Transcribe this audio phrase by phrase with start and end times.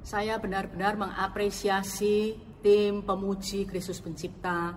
[0.00, 2.32] Saya benar-benar mengapresiasi
[2.64, 4.72] tim pemuji Kristus Pencipta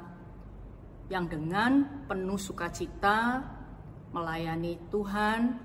[1.07, 3.39] yang dengan penuh sukacita
[4.11, 5.55] melayani Tuhan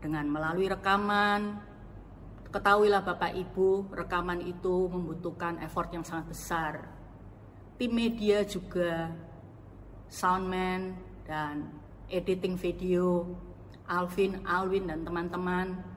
[0.00, 1.60] dengan melalui rekaman.
[2.48, 6.72] Ketahuilah Bapak Ibu, rekaman itu membutuhkan effort yang sangat besar.
[7.76, 9.12] Tim media juga,
[10.08, 10.96] soundman
[11.28, 11.68] dan
[12.08, 13.28] editing video,
[13.84, 15.95] Alvin, Alwin dan teman-teman,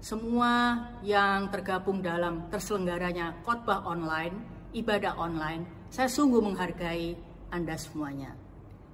[0.00, 4.32] semua yang tergabung dalam terselenggaranya khotbah online,
[4.72, 7.12] ibadah online, saya sungguh menghargai
[7.52, 8.32] Anda semuanya.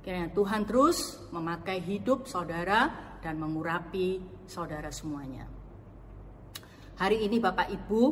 [0.03, 2.91] Kiranya Tuhan terus memakai hidup saudara
[3.23, 4.19] dan mengurapi
[4.51, 5.47] saudara semuanya.
[6.99, 8.03] Hari ini Bapak Ibu,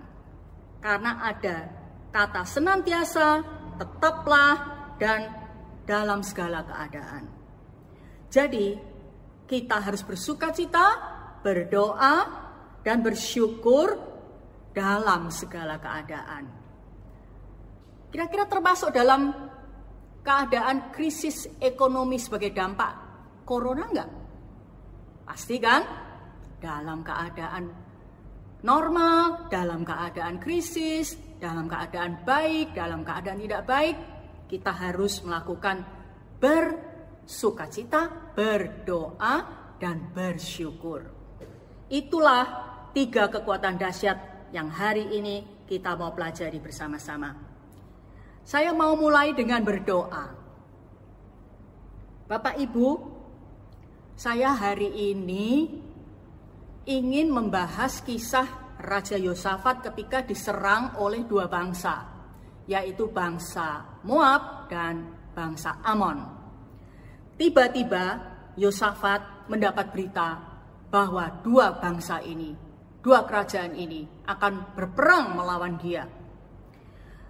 [0.77, 1.65] Karena ada
[2.13, 3.41] kata senantiasa,
[3.81, 4.53] tetaplah,
[5.01, 5.25] dan
[5.89, 7.25] dalam segala keadaan.
[8.29, 8.77] Jadi,
[9.49, 10.85] kita harus bersuka cita,
[11.41, 12.15] berdoa,
[12.85, 13.97] dan bersyukur
[14.69, 16.45] dalam segala keadaan.
[18.13, 19.33] Kira-kira termasuk dalam
[20.21, 22.93] keadaan krisis ekonomi sebagai dampak
[23.49, 24.24] corona enggak?
[25.25, 25.81] Pasti kan?
[26.61, 27.65] Dalam keadaan
[28.65, 33.95] normal, dalam keadaan krisis, dalam keadaan baik, dalam keadaan tidak baik,
[34.45, 35.85] kita harus melakukan
[36.37, 41.05] bersukacita, berdoa, dan bersyukur.
[41.89, 42.45] Itulah
[42.95, 47.33] tiga kekuatan dahsyat yang hari ini kita mau pelajari bersama-sama.
[48.45, 50.25] Saya mau mulai dengan berdoa.
[52.25, 53.14] Bapak Ibu,
[54.15, 55.67] saya hari ini
[56.87, 58.47] ingin membahas kisah
[58.79, 62.07] Raja Yosafat ketika diserang oleh dua bangsa,
[62.63, 66.23] yaitu bangsa Moab dan bangsa Amon.
[67.35, 68.23] Tiba-tiba
[68.55, 70.39] Yosafat mendapat berita
[70.87, 72.55] bahwa dua bangsa ini,
[73.03, 76.07] dua kerajaan ini akan berperang melawan dia.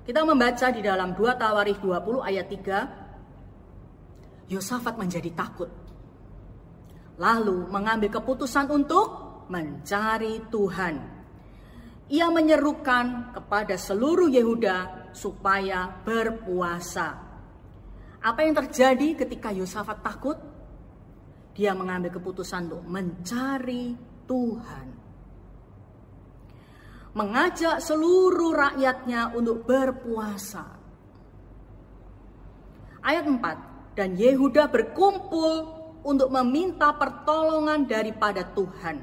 [0.05, 5.84] Kita membaca di dalam 2 Tawarikh 20 ayat 3, Yosafat menjadi takut
[7.15, 10.95] lalu mengambil keputusan untuk mencari Tuhan.
[12.05, 17.17] Ia menyerukan kepada seluruh Yehuda supaya berpuasa.
[18.21, 20.37] Apa yang terjadi ketika Yosafat takut?
[21.55, 23.95] Dia mengambil keputusan untuk mencari
[24.27, 24.87] Tuhan.
[27.15, 30.67] Mengajak seluruh rakyatnya untuk berpuasa.
[32.99, 38.97] Ayat 4, dan Yehuda berkumpul untuk meminta pertolongan daripada Tuhan.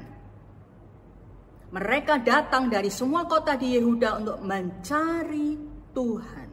[1.73, 5.59] Mereka datang dari semua kota di Yehuda untuk mencari
[5.91, 6.49] Tuhan.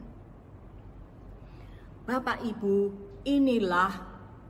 [2.03, 2.77] Bapak Ibu,
[3.23, 3.93] inilah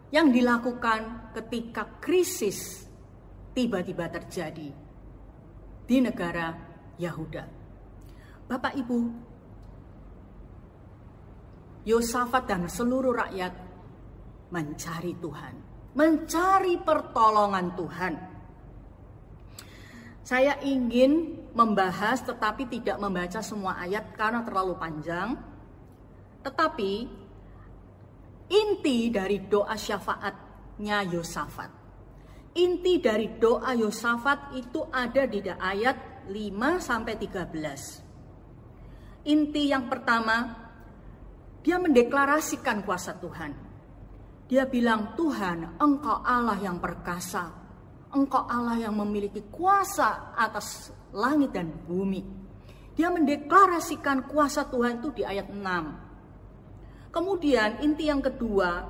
[0.08, 2.88] yang dilakukan ketika krisis
[3.52, 4.72] tiba-tiba terjadi
[5.84, 6.54] di negara
[6.96, 7.44] Yehuda.
[8.48, 8.98] Bapak Ibu,
[11.84, 13.52] Yosafat dan seluruh rakyat
[14.54, 18.14] mencari Tuhan mencari pertolongan Tuhan.
[20.22, 25.34] Saya ingin membahas tetapi tidak membaca semua ayat karena terlalu panjang.
[26.46, 26.92] Tetapi
[28.46, 31.70] inti dari doa syafaatnya Yosafat.
[32.54, 39.26] Inti dari doa Yosafat itu ada di ayat 5 sampai 13.
[39.26, 40.54] Inti yang pertama,
[41.60, 43.69] dia mendeklarasikan kuasa Tuhan
[44.50, 47.54] dia bilang, Tuhan, engkau Allah yang perkasa.
[48.10, 52.18] Engkau Allah yang memiliki kuasa atas langit dan bumi.
[52.98, 57.14] Dia mendeklarasikan kuasa Tuhan itu di ayat 6.
[57.14, 58.82] Kemudian inti yang kedua,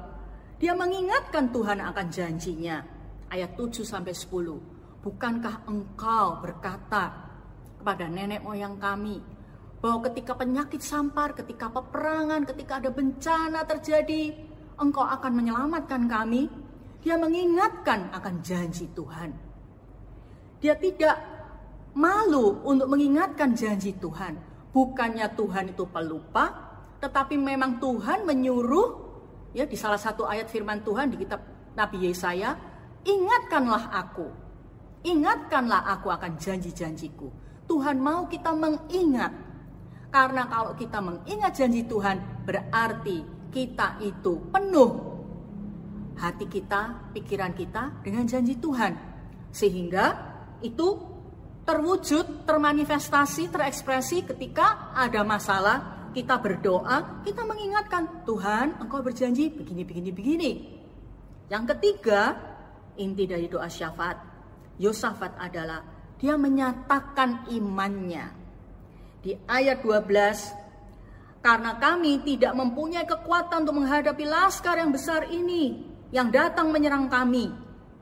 [0.57, 2.81] dia mengingatkan Tuhan akan janjinya.
[3.29, 5.05] Ayat 7 sampai 10.
[5.05, 7.29] Bukankah engkau berkata
[7.77, 9.21] kepada nenek moyang kami
[9.85, 14.50] bahwa ketika penyakit sampar, ketika peperangan, ketika ada bencana terjadi,
[14.81, 16.49] engkau akan menyelamatkan kami.
[17.01, 19.33] Dia mengingatkan akan janji Tuhan.
[20.61, 21.17] Dia tidak
[21.97, 24.37] malu untuk mengingatkan janji Tuhan.
[24.71, 26.53] Bukannya Tuhan itu pelupa,
[27.01, 28.89] tetapi memang Tuhan menyuruh
[29.57, 31.41] ya di salah satu ayat firman Tuhan di kitab
[31.75, 32.55] Nabi Yesaya,
[33.03, 34.29] ingatkanlah aku.
[35.01, 37.33] Ingatkanlah aku akan janji-janjiku.
[37.65, 39.33] Tuhan mau kita mengingat.
[40.11, 45.11] Karena kalau kita mengingat janji Tuhan, berarti kita itu penuh
[46.21, 48.93] hati kita, pikiran kita dengan janji Tuhan.
[49.51, 50.07] Sehingga
[50.61, 50.95] itu
[51.65, 60.11] terwujud, termanifestasi, terekspresi ketika ada masalah, kita berdoa, kita mengingatkan Tuhan, Engkau berjanji begini, begini,
[60.11, 60.53] begini.
[61.49, 62.37] Yang ketiga,
[62.99, 64.19] inti dari doa syafaat,
[64.77, 65.83] Yosafat adalah
[66.21, 68.27] dia menyatakan imannya.
[69.21, 70.60] Di ayat 12,
[71.41, 77.49] karena kami tidak mempunyai kekuatan untuk menghadapi laskar yang besar ini yang datang menyerang kami.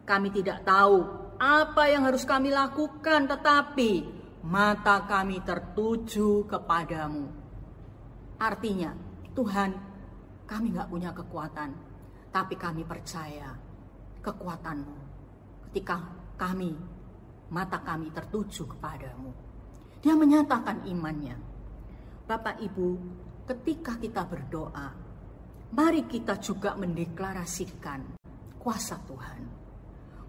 [0.03, 1.05] Kami tidak tahu
[1.39, 4.03] apa yang harus kami lakukan, tetapi
[4.43, 7.31] mata kami tertuju kepadamu.
[8.43, 8.91] Artinya,
[9.37, 9.71] Tuhan,
[10.49, 11.71] kami nggak punya kekuatan,
[12.35, 13.55] tapi kami percaya
[14.25, 14.99] kekuatanmu.
[15.71, 16.01] Ketika
[16.35, 16.75] kami,
[17.55, 19.31] mata kami tertuju kepadamu.
[20.03, 21.37] Dia menyatakan imannya.
[22.25, 22.89] Bapak Ibu,
[23.49, 24.93] ketika kita berdoa,
[25.73, 28.21] mari kita juga mendeklarasikan
[28.61, 29.69] kuasa Tuhan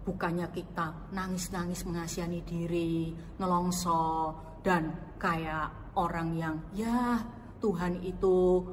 [0.00, 4.34] bukannya kita nangis-nangis mengasihani diri, nelongso,
[4.64, 7.20] dan kayak orang yang ya
[7.60, 8.64] Tuhan itu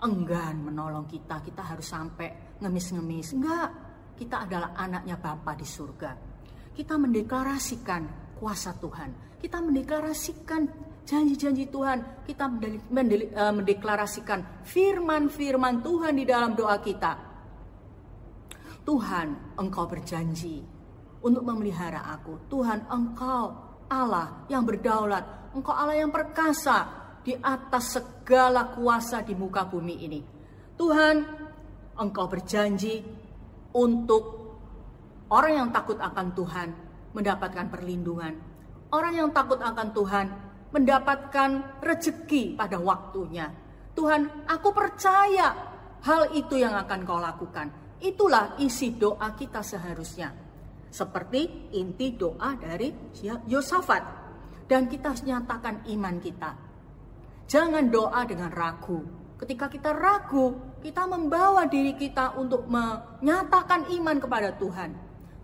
[0.00, 3.36] enggan menolong kita, kita harus sampai ngemis-ngemis.
[3.36, 3.68] Enggak,
[4.16, 6.10] kita adalah anaknya Bapa di surga.
[6.70, 9.36] Kita mendeklarasikan kuasa Tuhan.
[9.36, 10.62] Kita mendeklarasikan
[11.06, 12.24] janji-janji Tuhan.
[12.24, 17.30] Kita eh, mendeklarasikan firman-firman Tuhan di dalam doa kita
[18.90, 20.64] Tuhan, Engkau berjanji
[21.20, 22.48] untuk memelihara aku.
[22.48, 23.54] Tuhan, Engkau
[23.86, 25.54] Allah yang berdaulat.
[25.54, 30.20] Engkau Allah yang perkasa di atas segala kuasa di muka bumi ini.
[30.74, 31.16] Tuhan,
[32.00, 33.04] Engkau berjanji
[33.76, 34.22] untuk
[35.30, 36.68] orang yang takut akan Tuhan
[37.12, 38.34] mendapatkan perlindungan.
[38.90, 40.26] Orang yang takut akan Tuhan
[40.70, 43.50] mendapatkan rezeki pada waktunya.
[43.94, 45.52] Tuhan, aku percaya
[46.00, 47.68] hal itu yang akan kau lakukan.
[48.00, 50.32] Itulah isi doa kita seharusnya.
[50.90, 52.90] Seperti inti doa dari
[53.46, 54.02] Yosafat.
[54.64, 56.50] Dan kita harus nyatakan iman kita.
[57.50, 59.02] Jangan doa dengan ragu.
[59.34, 64.90] Ketika kita ragu, kita membawa diri kita untuk menyatakan iman kepada Tuhan.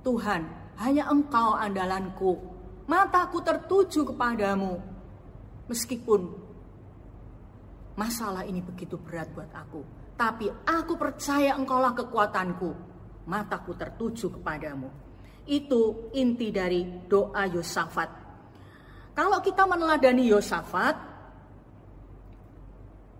[0.06, 0.42] Tuhan,
[0.78, 2.38] hanya Engkau andalanku.
[2.86, 4.95] Mataku tertuju kepadamu.
[5.66, 6.20] Meskipun
[7.98, 9.82] masalah ini begitu berat buat aku,
[10.14, 12.70] tapi aku percaya engkaulah kekuatanku.
[13.26, 14.86] Mataku tertuju kepadamu.
[15.46, 18.10] Itu inti dari doa Yosafat.
[19.12, 20.96] Kalau kita meneladani Yosafat,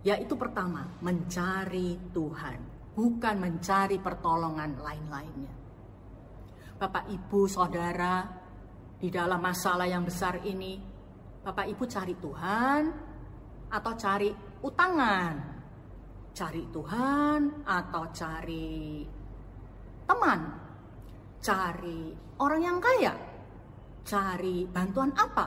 [0.07, 2.59] yaitu pertama, mencari Tuhan.
[2.95, 5.53] Bukan mencari pertolongan lain-lainnya.
[6.79, 8.25] Bapak, Ibu, Saudara,
[8.97, 10.96] di dalam masalah yang besar ini,
[11.47, 12.83] Bapak Ibu cari Tuhan
[13.71, 14.29] atau cari
[14.67, 15.57] utangan?
[16.37, 19.01] cari Tuhan atau cari
[20.05, 20.39] teman,
[21.41, 23.13] cari orang yang kaya,
[24.05, 25.45] cari bantuan apa,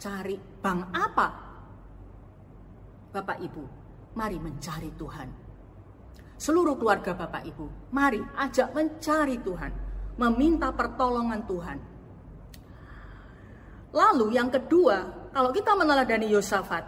[0.00, 1.28] cari bank apa.
[3.12, 3.64] Bapak Ibu,
[4.16, 5.28] mari mencari Tuhan.
[6.40, 9.72] Seluruh keluarga Bapak Ibu, mari ajak mencari Tuhan,
[10.16, 11.78] meminta pertolongan Tuhan.
[13.94, 16.84] Lalu yang kedua, kalau kita meneladani Yosafat,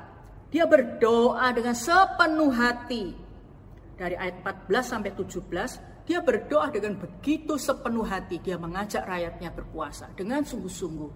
[0.49, 3.13] dia berdoa dengan sepenuh hati.
[3.99, 8.41] Dari ayat 14 sampai 17, dia berdoa dengan begitu sepenuh hati.
[8.41, 11.13] Dia mengajak rakyatnya berpuasa dengan sungguh-sungguh.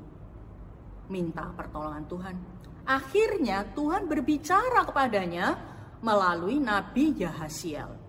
[1.08, 2.36] Minta pertolongan Tuhan.
[2.84, 5.54] Akhirnya Tuhan berbicara kepadanya
[6.02, 8.02] melalui Nabi Yahasiel.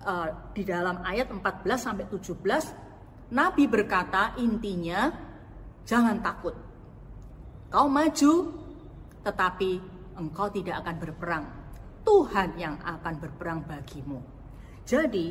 [0.00, 2.72] Eh, di dalam ayat 14 sampai 17,
[3.36, 5.12] Nabi berkata intinya,
[5.84, 6.56] jangan takut.
[7.70, 8.32] Kau maju,
[9.22, 9.70] tetapi
[10.18, 11.44] engkau tidak akan berperang.
[12.02, 14.18] Tuhan yang akan berperang bagimu.
[14.82, 15.30] Jadi,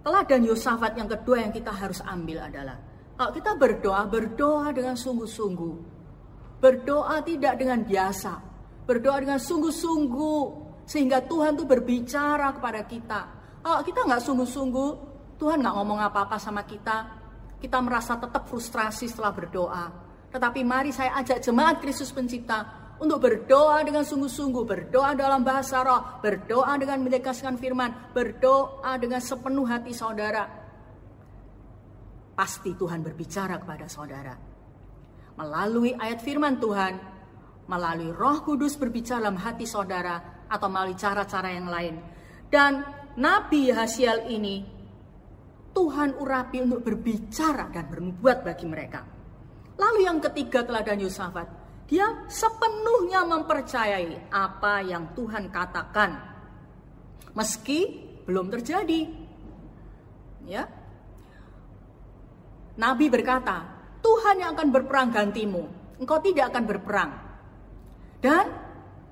[0.00, 2.80] teladan Yosafat yang kedua yang kita harus ambil adalah
[3.20, 5.76] kalau kita berdoa, berdoa dengan sungguh-sungguh.
[6.56, 8.40] Berdoa tidak dengan biasa.
[8.88, 10.42] Berdoa dengan sungguh-sungguh
[10.88, 13.20] sehingga Tuhan tuh berbicara kepada kita.
[13.60, 14.90] Kalau kita nggak sungguh-sungguh,
[15.36, 17.12] Tuhan nggak ngomong apa-apa sama kita.
[17.60, 19.84] Kita merasa tetap frustrasi setelah berdoa.
[20.30, 26.20] Tetapi mari saya ajak jemaat Kristus Pencipta untuk berdoa dengan sungguh-sungguh, berdoa dalam bahasa roh,
[26.20, 30.44] berdoa dengan menjelaskan firman, berdoa dengan sepenuh hati saudara.
[32.36, 34.36] Pasti Tuhan berbicara kepada saudara.
[35.40, 36.94] Melalui ayat firman Tuhan,
[37.66, 41.94] melalui roh kudus berbicara dalam hati saudara, atau melalui cara-cara yang lain.
[42.50, 42.82] Dan
[43.16, 44.66] Nabi Hasial ini,
[45.70, 49.19] Tuhan urapi untuk berbicara dan bernubuat bagi mereka.
[49.80, 51.48] Lalu yang ketiga teladan Yusafat,
[51.88, 56.20] dia sepenuhnya mempercayai apa yang Tuhan katakan.
[57.32, 59.08] Meski belum terjadi.
[60.44, 60.68] Ya.
[62.76, 63.64] Nabi berkata,
[64.04, 65.64] Tuhan yang akan berperang gantimu.
[65.96, 67.10] Engkau tidak akan berperang.
[68.20, 68.46] Dan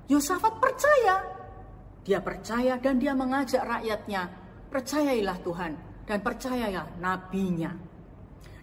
[0.08, 1.16] Yosafat percaya.
[2.04, 4.32] Dia percaya dan dia mengajak rakyatnya,
[4.72, 5.72] percayailah Tuhan
[6.08, 7.76] dan percayailah nabinya.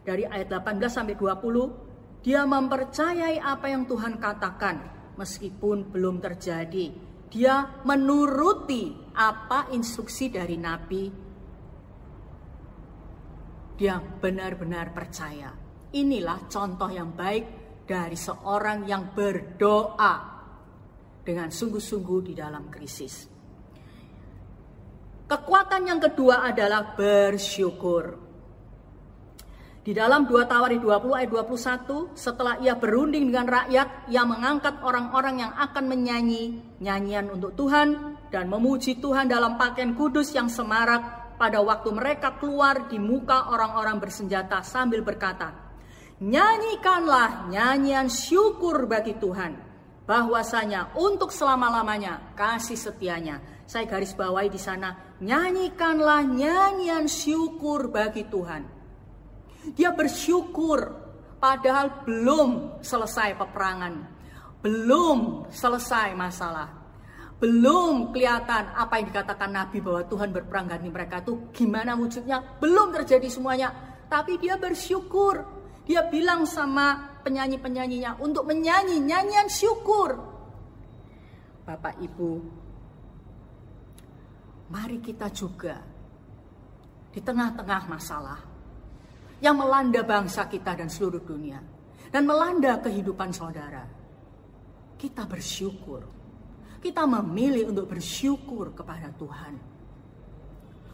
[0.01, 1.85] Dari ayat 18 sampai 20,
[2.25, 4.82] dia mempercayai apa yang Tuhan katakan
[5.13, 6.89] meskipun belum terjadi.
[7.29, 11.05] Dia menuruti apa instruksi dari nabi.
[13.77, 15.53] Dia benar-benar percaya.
[15.94, 17.46] Inilah contoh yang baik
[17.86, 20.15] dari seorang yang berdoa
[21.22, 23.29] dengan sungguh-sungguh di dalam krisis.
[25.29, 28.25] Kekuatan yang kedua adalah bersyukur.
[29.86, 35.46] Di dalam 2 Tawari 20 ayat 21, setelah ia berunding dengan rakyat, ia mengangkat orang-orang
[35.46, 41.62] yang akan menyanyi nyanyian untuk Tuhan dan memuji Tuhan dalam pakaian kudus yang semarak pada
[41.62, 45.54] waktu mereka keluar di muka orang-orang bersenjata sambil berkata,
[46.18, 49.54] Nyanyikanlah nyanyian syukur bagi Tuhan,
[50.10, 53.38] bahwasanya untuk selama-lamanya kasih setianya.
[53.70, 58.75] Saya garis bawahi di sana, nyanyikanlah nyanyian syukur bagi Tuhan
[59.74, 60.93] dia bersyukur
[61.41, 63.93] padahal belum selesai peperangan.
[64.62, 66.69] Belum selesai masalah.
[67.38, 72.57] Belum kelihatan apa yang dikatakan Nabi bahwa Tuhan berperang ganti mereka itu gimana wujudnya.
[72.57, 73.69] Belum terjadi semuanya.
[74.10, 75.45] Tapi dia bersyukur.
[75.86, 80.17] Dia bilang sama penyanyi-penyanyinya untuk menyanyi nyanyian syukur.
[81.65, 82.31] Bapak Ibu,
[84.74, 85.77] mari kita juga
[87.13, 88.54] di tengah-tengah masalah
[89.44, 91.60] yang melanda bangsa kita dan seluruh dunia
[92.15, 93.84] dan melanda kehidupan saudara.
[94.96, 96.08] Kita bersyukur.
[96.80, 99.60] Kita memilih untuk bersyukur kepada Tuhan.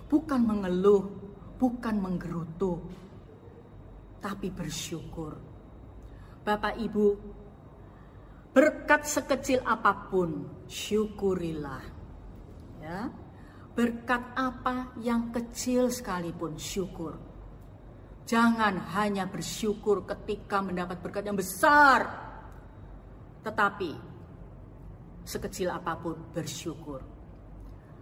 [0.10, 1.04] Bukan mengeluh,
[1.62, 2.82] bukan menggerutu,
[4.18, 5.38] tapi bersyukur.
[6.42, 7.08] Bapak Ibu,
[8.50, 11.86] berkat sekecil apa pun, syukurilah.
[12.82, 13.14] Ya.
[13.78, 17.31] Berkat apa yang kecil sekalipun syukur
[18.25, 22.06] Jangan hanya bersyukur ketika mendapat berkat yang besar,
[23.42, 23.92] tetapi
[25.25, 27.01] sekecil apa pun bersyukur.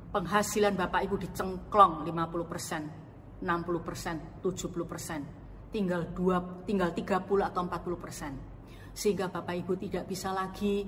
[0.10, 8.94] Penghasilan Bapak Ibu dicengklong 50%, 60%, 70%, tinggal 2 tinggal 30 atau 40%.
[8.94, 10.84] Sehingga Bapak Ibu tidak bisa lagi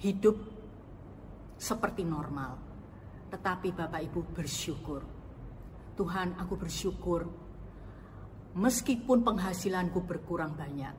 [0.00, 0.36] hidup
[1.60, 2.56] seperti normal.
[3.30, 5.13] Tetapi Bapak Ibu bersyukur
[5.94, 7.26] Tuhan aku bersyukur
[8.54, 10.94] meskipun penghasilanku berkurang banyak,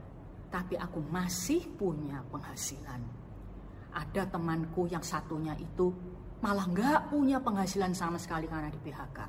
[0.52, 3.04] tapi aku masih punya penghasilan.
[3.96, 5.92] Ada temanku yang satunya itu
[6.44, 9.20] malah nggak punya penghasilan sama sekali karena di PHK.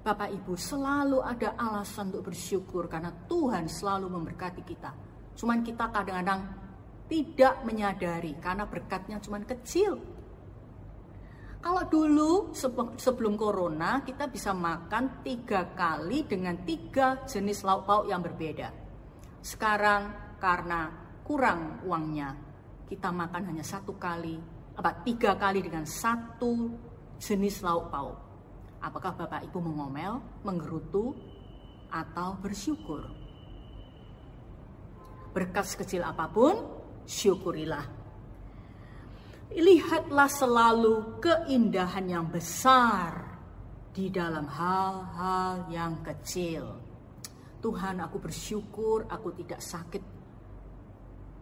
[0.00, 4.90] Bapak Ibu selalu ada alasan untuk bersyukur karena Tuhan selalu memberkati kita.
[5.36, 6.40] Cuman kita kadang-kadang
[7.10, 9.98] tidak menyadari karena berkatnya cuman kecil.
[11.60, 12.56] Kalau dulu
[12.96, 18.72] sebelum corona kita bisa makan tiga kali dengan tiga jenis lauk pauk yang berbeda.
[19.44, 20.88] Sekarang karena
[21.20, 22.32] kurang uangnya
[22.88, 24.40] kita makan hanya satu kali,
[24.72, 26.72] apa tiga kali dengan satu
[27.20, 28.18] jenis lauk pauk.
[28.80, 31.12] Apakah Bapak Ibu mengomel, menggerutu,
[31.92, 33.04] atau bersyukur?
[35.36, 36.56] Berkat sekecil apa pun,
[37.04, 37.99] syukurilah
[39.50, 43.26] lihatlah selalu keindahan yang besar
[43.90, 46.78] di dalam hal-hal yang kecil.
[47.58, 50.04] Tuhan, aku bersyukur aku tidak sakit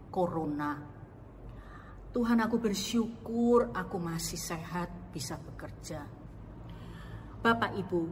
[0.08, 0.80] corona.
[2.08, 6.02] Tuhan, aku bersyukur aku masih sehat, bisa bekerja.
[7.38, 8.02] Bapak Ibu,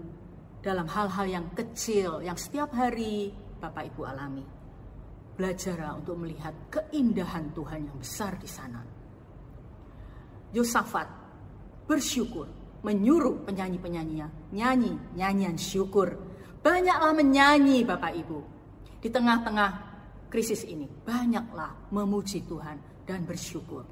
[0.63, 4.47] dalam hal-hal yang kecil yang setiap hari Bapak Ibu alami.
[5.37, 8.96] belajar untuk melihat keindahan Tuhan yang besar di sana.
[10.57, 11.05] Yosafat
[11.85, 12.49] bersyukur,
[12.81, 16.17] menyuruh penyanyi-penyanyinya nyanyi nyanyian syukur.
[16.65, 18.41] Banyaklah menyanyi Bapak Ibu.
[18.99, 19.71] Di tengah-tengah
[20.27, 23.87] krisis ini, banyaklah memuji Tuhan dan bersyukur.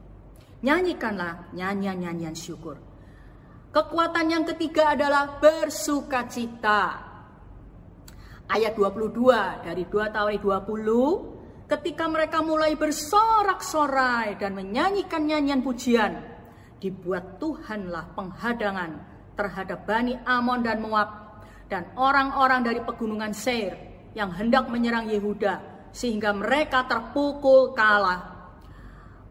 [0.64, 2.80] Nyanyikanlah nyanyian-nyanyian syukur.
[3.71, 7.12] Kekuatan yang ketiga adalah bersukacita.
[8.50, 16.34] Ayat 22 dari 2 Tawari 20, ketika mereka mulai bersorak-sorai dan menyanyikan nyanyian pujian,
[16.85, 18.93] dibuat Tuhanlah penghadangan
[19.33, 21.41] terhadap Bani Amon dan Moab
[21.73, 23.73] dan orang-orang dari pegunungan Seir
[24.12, 28.35] yang hendak menyerang Yehuda sehingga mereka terpukul kalah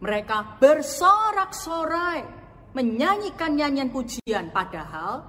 [0.03, 2.27] mereka bersorak-sorai,
[2.75, 5.23] menyanyikan nyanyian pujian, padahal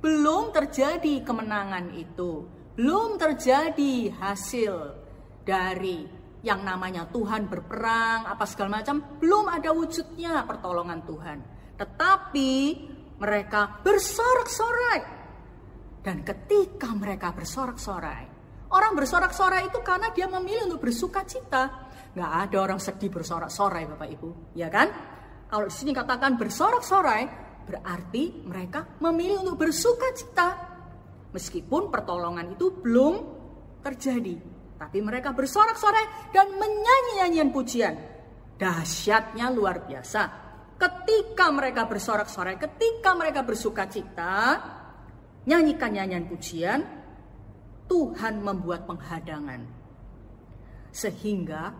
[0.00, 4.96] belum terjadi kemenangan itu, belum terjadi hasil
[5.44, 6.08] dari
[6.40, 11.38] yang namanya Tuhan berperang, apa segala macam, belum ada wujudnya pertolongan Tuhan.
[11.74, 12.52] Tetapi
[13.18, 15.00] mereka bersorak-sorai.
[16.04, 18.24] Dan ketika mereka bersorak-sorai,
[18.70, 21.88] orang bersorak-sorai itu karena dia memilih untuk bersuka cita.
[22.12, 24.92] Nggak ada orang sedih bersorak-sorai Bapak Ibu, ya kan?
[25.48, 27.24] Kalau di sini katakan bersorak-sorai,
[27.64, 30.48] berarti mereka memilih untuk bersuka cita.
[31.32, 33.14] Meskipun pertolongan itu belum
[33.80, 34.36] terjadi.
[34.76, 37.94] Tapi mereka bersorak-sorai dan menyanyi nyanyian pujian.
[38.60, 40.43] Dahsyatnya luar biasa.
[40.74, 44.58] Ketika mereka bersorak-sorai, ketika mereka bersuka cita,
[45.46, 46.80] nyanyikan nyanyian pujian,
[47.86, 49.62] Tuhan membuat penghadangan.
[50.90, 51.74] Sehingga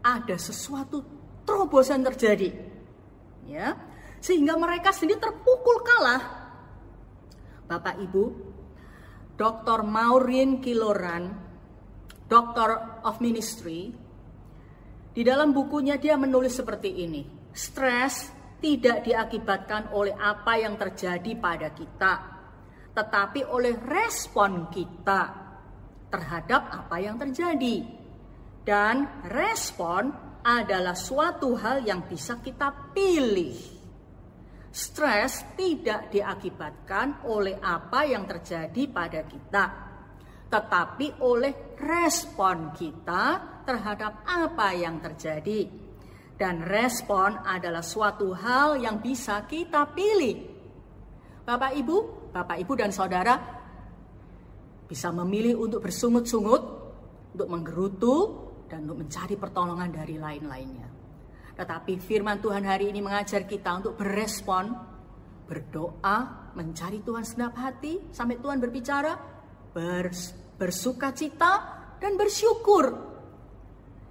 [0.00, 1.04] ada sesuatu
[1.44, 2.50] terobosan terjadi.
[3.48, 3.74] Ya,
[4.20, 6.22] sehingga mereka sendiri terpukul kalah.
[7.66, 8.24] Bapak Ibu,
[9.34, 9.80] Dr.
[9.82, 11.32] Maureen Kiloran,
[12.28, 13.90] Doctor of Ministry,
[15.20, 17.52] di dalam bukunya dia menulis seperti ini.
[17.52, 22.14] Stres tidak diakibatkan oleh apa yang terjadi pada kita,
[22.96, 25.22] tetapi oleh respon kita
[26.08, 27.84] terhadap apa yang terjadi.
[28.64, 30.08] Dan respon
[30.40, 33.60] adalah suatu hal yang bisa kita pilih.
[34.72, 39.64] Stres tidak diakibatkan oleh apa yang terjadi pada kita,
[40.50, 45.70] tetapi oleh respon kita terhadap apa yang terjadi.
[46.34, 50.50] Dan respon adalah suatu hal yang bisa kita pilih.
[51.46, 51.96] Bapak Ibu,
[52.34, 53.36] Bapak Ibu dan Saudara
[54.90, 56.62] bisa memilih untuk bersungut-sungut,
[57.36, 58.14] untuk menggerutu,
[58.66, 60.88] dan untuk mencari pertolongan dari lain-lainnya.
[61.54, 64.72] Tetapi firman Tuhan hari ini mengajar kita untuk berespon,
[65.44, 69.12] berdoa, mencari Tuhan segenap hati sampai Tuhan berbicara,
[69.76, 71.52] bers, bersuka cita
[71.96, 72.84] dan bersyukur.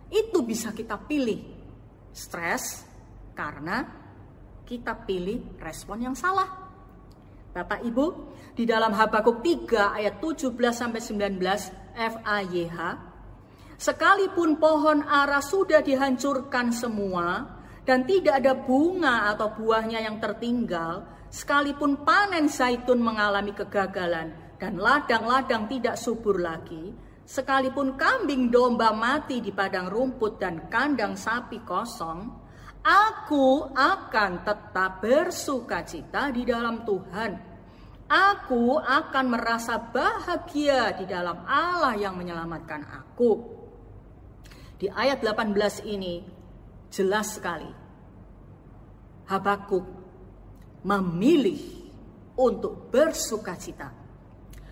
[0.10, 1.62] Itu bisa kita pilih.
[2.10, 2.82] Stres
[3.38, 3.86] karena
[4.66, 6.50] kita pilih respon yang salah.
[7.54, 8.06] Bapak Ibu,
[8.58, 11.38] di dalam Habakuk 3 ayat 17 sampai 19
[11.94, 12.78] FAYH
[13.80, 17.48] Sekalipun pohon ara sudah dihancurkan semua
[17.88, 25.72] dan tidak ada bunga atau buahnya yang tertinggal, sekalipun panen zaitun mengalami kegagalan dan ladang-ladang
[25.72, 26.92] tidak subur lagi,
[27.24, 32.28] sekalipun kambing domba mati di padang rumput dan kandang sapi kosong,
[32.84, 37.32] aku akan tetap bersuka cita di dalam Tuhan.
[38.10, 43.32] Aku akan merasa bahagia di dalam Allah yang menyelamatkan aku.
[44.82, 46.26] Di ayat 18 ini
[46.90, 47.70] jelas sekali.
[49.30, 49.86] Habakuk
[50.82, 51.62] memilih
[52.34, 53.99] untuk bersuka cita.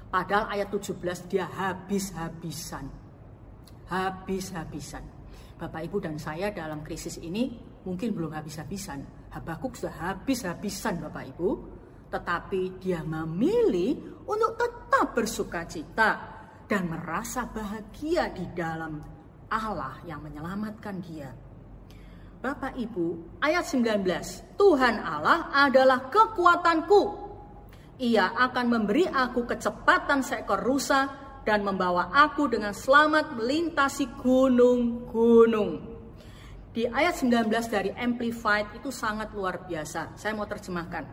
[0.07, 2.87] Padahal ayat 17 dia habis-habisan.
[3.91, 5.03] Habis-habisan.
[5.57, 7.51] Bapak Ibu dan saya dalam krisis ini
[7.83, 9.31] mungkin belum habis-habisan.
[9.35, 11.49] Habakuk sudah habis-habisan Bapak Ibu.
[12.07, 16.09] Tetapi dia memilih untuk tetap bersuka cita
[16.63, 19.03] dan merasa bahagia di dalam
[19.51, 21.31] Allah yang menyelamatkan dia.
[22.37, 24.07] Bapak Ibu, ayat 19.
[24.55, 27.26] Tuhan Allah adalah kekuatanku.
[27.97, 31.09] Ia akan memberi aku kecepatan seekor rusa
[31.41, 35.97] dan membawa aku dengan selamat melintasi gunung-gunung.
[36.77, 40.13] Di ayat 19 dari Amplified itu sangat luar biasa.
[40.13, 41.09] Saya mau terjemahkan.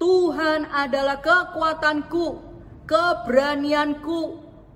[0.00, 2.26] Tuhan adalah kekuatanku,
[2.88, 4.20] keberanianku,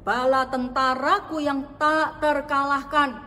[0.05, 3.25] bala tentaraku yang tak terkalahkan.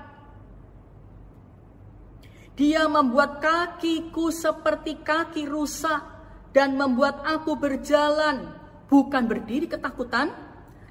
[2.54, 6.19] Dia membuat kakiku seperti kaki rusa
[6.56, 8.50] dan membuat aku berjalan,
[8.90, 10.34] bukan berdiri ketakutan,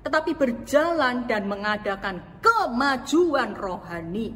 [0.07, 4.35] tetapi berjalan dan mengadakan ke kemajuan rohani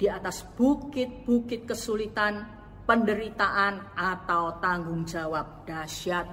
[0.00, 2.48] di atas bukit-bukit kesulitan,
[2.88, 6.26] penderitaan, atau tanggung jawab dahsyat.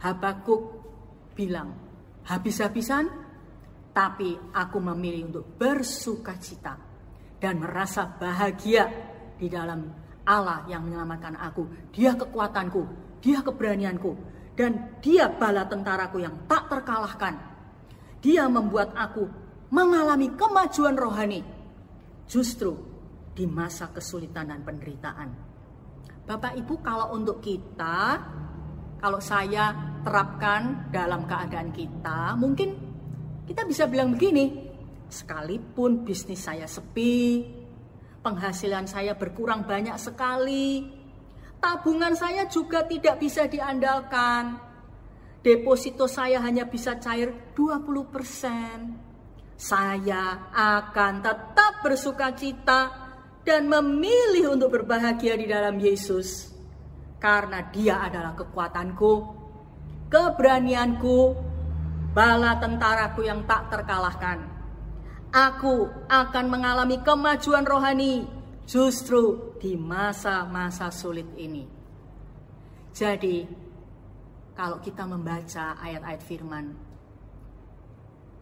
[0.00, 0.62] Habakuk
[1.36, 1.76] bilang,
[2.24, 3.06] habis-habisan,
[3.92, 6.74] tapi aku memilih untuk bersuka cita
[7.36, 8.88] dan merasa bahagia
[9.36, 11.94] di dalam Allah yang menyelamatkan aku.
[11.94, 12.82] Dia kekuatanku,
[13.22, 14.12] dia keberanianku,
[14.58, 17.38] dan dia bala tentaraku yang tak terkalahkan.
[18.20, 19.30] Dia membuat aku
[19.70, 21.46] mengalami kemajuan rohani
[22.26, 22.74] justru
[23.36, 25.28] di masa kesulitan dan penderitaan.
[26.26, 28.18] Bapak Ibu kalau untuk kita,
[28.98, 29.70] kalau saya
[30.02, 32.74] terapkan dalam keadaan kita, mungkin
[33.46, 34.66] kita bisa bilang begini,
[35.06, 37.46] sekalipun bisnis saya sepi,
[38.26, 40.82] penghasilan saya berkurang banyak sekali,
[41.62, 44.58] tabungan saya juga tidak bisa diandalkan,
[45.46, 48.98] deposito saya hanya bisa cair 20 persen,
[49.54, 52.80] saya akan tetap bersuka cita
[53.46, 56.50] dan memilih untuk berbahagia di dalam Yesus.
[57.22, 59.12] Karena dia adalah kekuatanku,
[60.10, 61.18] keberanianku,
[62.10, 64.55] bala tentaraku yang tak terkalahkan.
[65.36, 68.24] Aku akan mengalami kemajuan rohani
[68.64, 71.68] justru di masa-masa sulit ini.
[72.96, 73.44] Jadi,
[74.56, 76.72] kalau kita membaca ayat-ayat firman,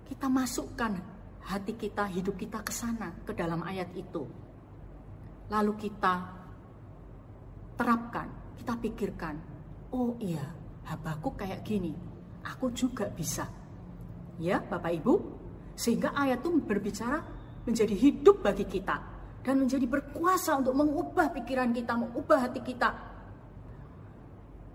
[0.07, 0.95] kita masukkan
[1.43, 4.23] hati kita, hidup kita ke sana, ke dalam ayat itu.
[5.51, 6.15] Lalu kita
[7.75, 9.35] terapkan, kita pikirkan,
[9.91, 10.47] oh iya,
[10.87, 11.91] Habakuk kayak gini,
[12.47, 13.51] aku juga bisa.
[14.39, 15.15] Ya, Bapak Ibu,
[15.75, 17.19] sehingga ayat itu berbicara
[17.67, 18.97] menjadi hidup bagi kita
[19.45, 22.91] dan menjadi berkuasa untuk mengubah pikiran kita, mengubah hati kita.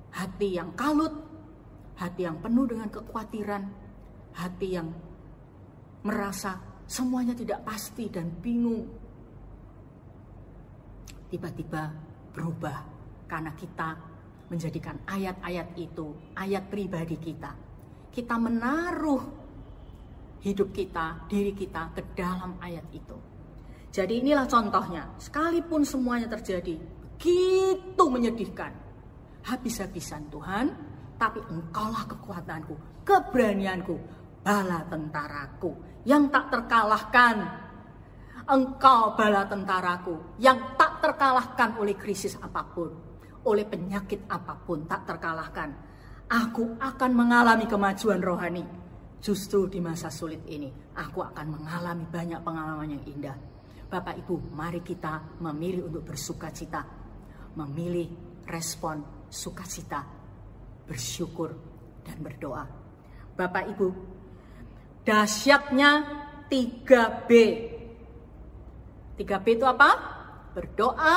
[0.09, 1.13] Hati yang kalut,
[1.97, 3.63] hati yang penuh dengan kekhawatiran,
[4.37, 4.89] hati yang
[6.05, 8.85] merasa semuanya tidak pasti dan bingung.
[11.29, 11.93] Tiba-tiba
[12.33, 12.77] berubah
[13.29, 13.89] karena kita
[14.49, 17.53] menjadikan ayat-ayat itu ayat pribadi kita.
[18.09, 19.38] Kita menaruh
[20.39, 23.17] hidup kita, diri kita ke dalam ayat itu.
[23.89, 28.71] Jadi inilah contohnya, sekalipun semuanya terjadi begitu menyedihkan,
[29.43, 30.71] habis-habisan Tuhan,
[31.19, 33.99] tapi engkaulah kekuatanku, keberanianku,
[34.39, 35.75] bala tentaraku
[36.07, 37.37] yang tak terkalahkan.
[38.49, 42.89] Engkau bala tentaraku yang tak terkalahkan oleh krisis apa pun,
[43.45, 45.69] oleh penyakit apa pun tak terkalahkan.
[46.29, 48.88] Aku akan mengalami kemajuan rohani.
[49.19, 53.37] Justru di masa sulit ini, aku akan mengalami banyak pengalaman yang indah.
[53.91, 56.87] Bapak Ibu, mari kita memilih untuk bersuka cita,
[57.59, 58.07] memilih
[58.47, 60.07] respon sukacita,
[60.87, 61.51] bersyukur,
[62.07, 62.63] dan berdoa.
[63.35, 63.87] Bapak Ibu,
[65.03, 65.91] Dahsyatnya
[66.47, 67.31] 3B.
[69.19, 69.89] 3B itu apa?
[70.55, 71.15] Berdoa,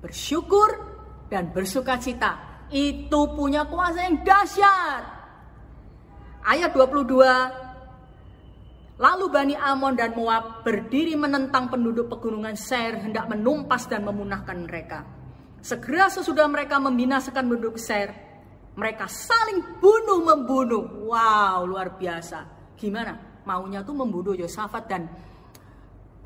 [0.00, 0.70] bersyukur,
[1.28, 2.64] dan bersuka cita.
[2.72, 5.21] Itu punya kuasa yang dahsyat.
[6.42, 7.22] Ayat 22.
[8.98, 15.06] Lalu Bani Amon dan Moab berdiri menentang penduduk pegunungan Ser hendak menumpas dan memunahkan mereka.
[15.62, 18.10] Segera sesudah mereka membinasakan penduduk Ser,
[18.74, 20.82] mereka saling bunuh membunuh.
[21.06, 22.42] Wow, luar biasa.
[22.74, 23.42] Gimana?
[23.46, 25.06] Maunya tuh membunuh Yosafat dan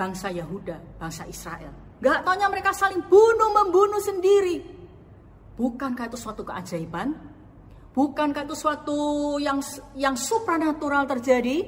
[0.01, 1.73] bangsa Yahuda, bangsa Israel.
[2.01, 4.65] Gak taunya mereka saling bunuh membunuh sendiri.
[5.57, 7.36] Bukankah itu suatu keajaiban?
[7.97, 8.99] Bukankah itu suatu
[9.41, 9.65] yang
[9.97, 11.65] yang supranatural terjadi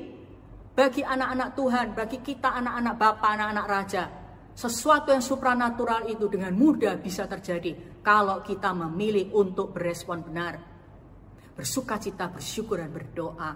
[0.77, 4.05] bagi anak-anak Tuhan, bagi kita anak-anak Bapa, anak-anak Raja?
[4.53, 10.61] Sesuatu yang supranatural itu dengan mudah bisa terjadi kalau kita memilih untuk berespon benar.
[11.57, 13.51] Bersuka cita, bersyukur, dan berdoa.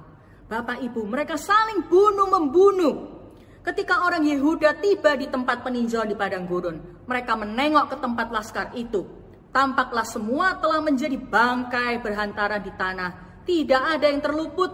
[0.48, 3.20] Bapak Ibu, mereka saling bunuh-membunuh.
[3.62, 8.72] Ketika orang Yehuda tiba di tempat peninjauan di padang gurun, mereka menengok ke tempat laskar
[8.74, 9.21] itu.
[9.52, 13.10] Tampaklah semua telah menjadi bangkai berhantaran di tanah.
[13.44, 14.72] Tidak ada yang terluput.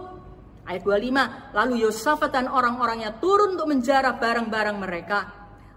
[0.63, 5.19] Ayat 25, lalu Yosafat dan orang-orangnya turun untuk menjarah barang-barang mereka.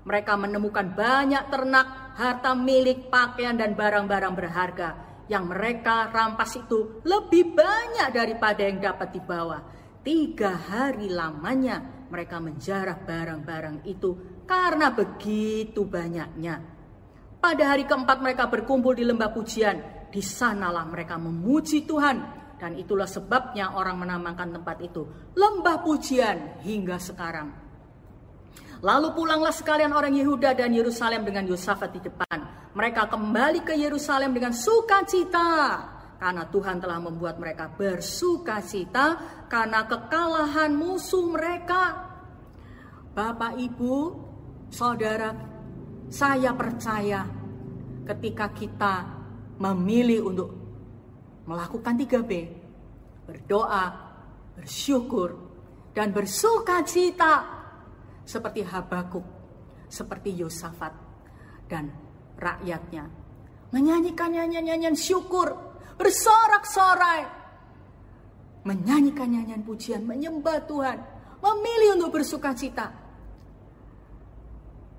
[0.06, 4.88] Mereka menemukan banyak ternak, harta milik, pakaian, dan barang-barang berharga.
[5.26, 9.58] Yang mereka rampas itu lebih banyak daripada yang dapat dibawa
[10.02, 11.78] Tiga hari lamanya
[12.10, 16.71] mereka menjarah barang-barang itu karena begitu banyaknya.
[17.42, 20.06] Pada hari keempat mereka berkumpul di lembah pujian.
[20.14, 22.22] Di sanalah mereka memuji Tuhan.
[22.54, 25.02] Dan itulah sebabnya orang menamakan tempat itu
[25.34, 27.50] lembah pujian hingga sekarang.
[28.78, 32.38] Lalu pulanglah sekalian orang Yehuda dan Yerusalem dengan Yosafat di depan.
[32.78, 35.50] Mereka kembali ke Yerusalem dengan sukacita
[36.22, 39.18] karena Tuhan telah membuat mereka bersuka cita
[39.50, 42.14] karena kekalahan musuh mereka.
[43.10, 43.94] Bapak, Ibu,
[44.70, 45.51] Saudara,
[46.12, 47.24] saya percaya
[48.04, 48.94] ketika kita
[49.56, 50.50] memilih untuk
[51.48, 52.32] melakukan 3B,
[53.24, 53.84] berdoa,
[54.52, 55.40] bersyukur,
[55.96, 57.48] dan bersuka cita
[58.28, 59.24] seperti Habakuk,
[59.88, 60.92] seperti Yosafat,
[61.64, 61.88] dan
[62.36, 63.08] rakyatnya.
[63.72, 65.56] Menyanyikan nyanyian-nyanyian syukur,
[65.96, 67.24] bersorak-sorai,
[68.68, 71.00] menyanyikan nyanyian pujian, menyembah Tuhan,
[71.40, 73.01] memilih untuk bersuka cita.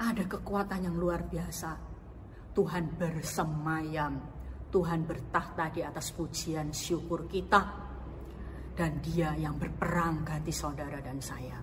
[0.04, 1.80] Ada kekuatan yang luar biasa.
[2.52, 4.20] Tuhan bersemayam,
[4.68, 7.63] Tuhan bertahta di atas pujian syukur kita.
[8.76, 11.56] Dan dia yang berperang ganti saudara dan saya.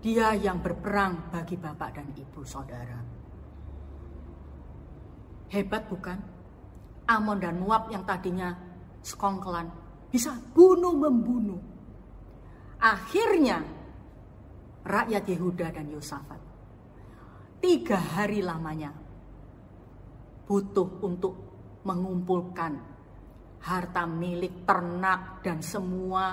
[0.00, 2.96] Dia yang berperang bagi bapak dan ibu saudara.
[5.52, 6.18] Hebat bukan?
[7.12, 8.56] Amon dan Moab yang tadinya
[9.04, 9.68] sekongkelan
[10.08, 11.60] bisa bunuh membunuh.
[12.78, 13.60] Akhirnya
[14.86, 16.47] rakyat Yehuda dan Yosafat
[17.58, 18.94] tiga hari lamanya
[20.48, 21.34] butuh untuk
[21.84, 22.72] mengumpulkan
[23.62, 26.32] harta milik ternak dan semua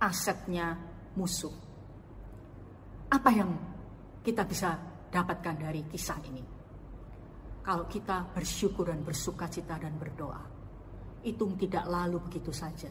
[0.00, 0.74] asetnya
[1.14, 1.52] musuh.
[3.10, 3.50] Apa yang
[4.24, 4.74] kita bisa
[5.12, 6.44] dapatkan dari kisah ini?
[7.60, 10.40] Kalau kita bersyukur dan bersuka cita dan berdoa,
[11.22, 12.88] itu tidak lalu begitu saja.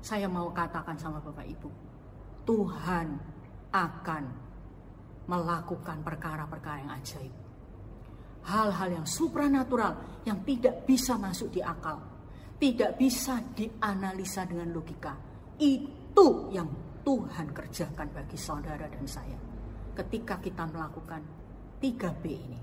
[0.00, 1.70] Saya mau katakan sama Bapak Ibu,
[2.42, 3.08] Tuhan
[3.70, 4.49] akan
[5.30, 7.34] melakukan perkara-perkara yang ajaib
[8.46, 12.00] hal-hal yang supranatural yang tidak bisa masuk di akal,
[12.56, 15.12] tidak bisa dianalisa dengan logika.
[15.60, 16.68] Itu yang
[17.04, 19.36] Tuhan kerjakan bagi saudara dan saya
[19.96, 21.20] ketika kita melakukan
[21.80, 22.60] 3B ini.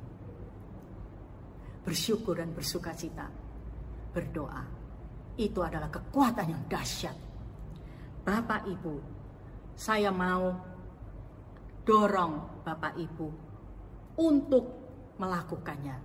[1.85, 3.29] Bersyukur dan bersuka cita,
[4.11, 4.63] berdoa.
[5.37, 7.15] Itu adalah kekuatan yang dahsyat.
[8.27, 8.95] Bapak Ibu,
[9.77, 10.51] saya mau
[11.87, 13.27] dorong Bapak Ibu
[14.19, 14.65] untuk
[15.15, 15.95] melakukannya.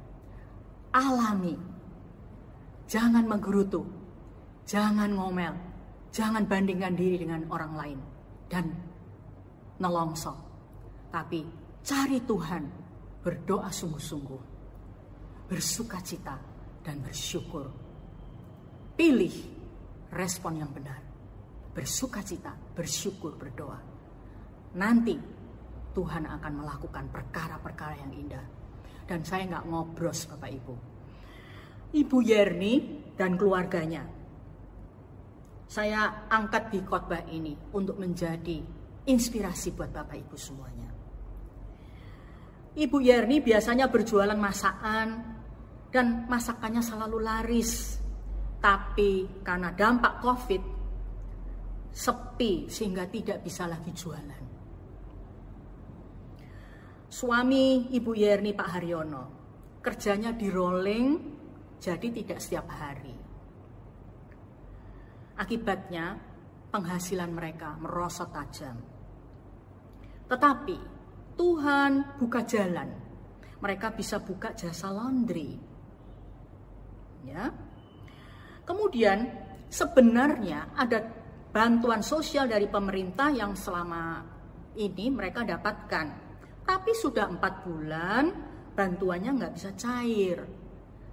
[0.94, 1.58] Alami.
[2.86, 3.82] Jangan menggerutu.
[4.62, 5.58] Jangan ngomel.
[6.14, 7.98] Jangan bandingkan diri dengan orang lain.
[8.46, 8.70] Dan
[9.82, 10.38] nelongso.
[11.10, 11.42] Tapi
[11.82, 12.64] cari Tuhan.
[13.22, 14.42] Berdoa sungguh-sungguh.
[15.50, 16.38] Bersuka cita
[16.86, 17.66] dan bersyukur.
[18.94, 19.34] Pilih
[20.14, 21.00] respon yang benar.
[21.72, 23.80] Bersuka cita, bersyukur, berdoa.
[24.76, 25.31] Nanti
[25.92, 28.46] Tuhan akan melakukan perkara-perkara yang indah
[29.06, 30.74] dan saya nggak ngobros Bapak Ibu.
[31.92, 32.74] Ibu Yerni
[33.12, 34.08] dan keluarganya.
[35.68, 38.60] Saya angkat di khotbah ini untuk menjadi
[39.08, 40.88] inspirasi buat Bapak Ibu semuanya.
[42.72, 45.08] Ibu Yerni biasanya berjualan masakan
[45.92, 48.00] dan masakannya selalu laris.
[48.62, 50.62] Tapi karena dampak Covid
[51.92, 54.51] sepi sehingga tidak bisa lagi jualan
[57.12, 59.24] suami Ibu Yerni Pak Haryono.
[59.84, 61.06] Kerjanya di rolling,
[61.76, 63.12] jadi tidak setiap hari.
[65.36, 66.16] Akibatnya
[66.72, 68.80] penghasilan mereka merosot tajam.
[70.30, 70.78] Tetapi
[71.36, 72.88] Tuhan buka jalan.
[73.60, 75.54] Mereka bisa buka jasa laundry.
[77.28, 77.52] Ya.
[78.64, 79.28] Kemudian
[79.68, 81.02] sebenarnya ada
[81.52, 84.24] bantuan sosial dari pemerintah yang selama
[84.78, 86.21] ini mereka dapatkan
[86.72, 88.32] tapi sudah empat bulan
[88.72, 90.40] bantuannya nggak bisa cair.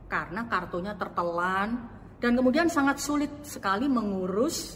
[0.08, 2.00] Karena kartunya tertelan.
[2.20, 4.76] Dan kemudian sangat sulit sekali mengurus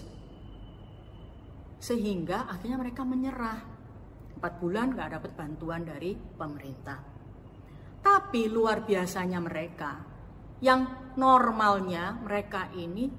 [1.80, 3.60] sehingga akhirnya mereka menyerah.
[4.40, 7.00] Empat bulan nggak dapat bantuan dari pemerintah.
[8.04, 9.92] Tapi luar biasanya mereka
[10.60, 13.12] yang normalnya mereka ini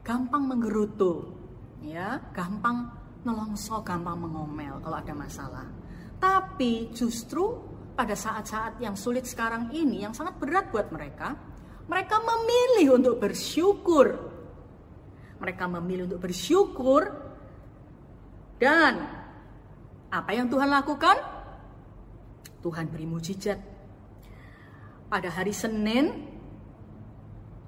[0.00, 1.32] gampang menggerutu
[1.80, 2.92] ya gampang
[3.24, 5.79] nelongso gampang mengomel kalau ada masalah
[6.20, 7.56] tapi justru
[7.96, 11.32] pada saat-saat yang sulit sekarang ini, yang sangat berat buat mereka,
[11.88, 14.06] mereka memilih untuk bersyukur.
[15.40, 17.08] Mereka memilih untuk bersyukur
[18.60, 19.08] dan
[20.12, 21.16] apa yang Tuhan lakukan?
[22.60, 23.56] Tuhan beri mujizat.
[25.08, 26.28] Pada hari Senin,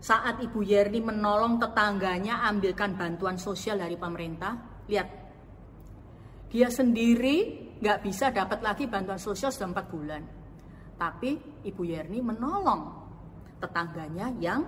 [0.05, 5.09] saat Ibu Yerni menolong tetangganya ambilkan bantuan sosial dari pemerintah, lihat,
[6.53, 10.23] dia sendiri nggak bisa dapat lagi bantuan sosial sudah empat bulan.
[10.95, 11.31] Tapi
[11.66, 12.83] Ibu Yerni menolong
[13.59, 14.62] tetangganya yang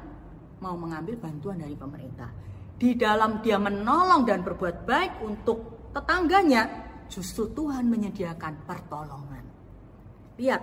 [0.58, 2.26] mau mengambil bantuan dari pemerintah.
[2.74, 6.66] Di dalam dia menolong dan berbuat baik untuk tetangganya,
[7.06, 9.44] justru Tuhan menyediakan pertolongan.
[10.34, 10.62] Lihat,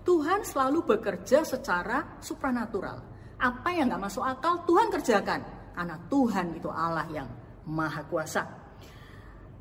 [0.00, 3.04] Tuhan selalu bekerja secara supranatural.
[3.36, 5.40] Apa yang nggak masuk akal, Tuhan kerjakan.
[5.76, 7.28] Karena Tuhan itu Allah yang
[7.68, 8.48] maha kuasa.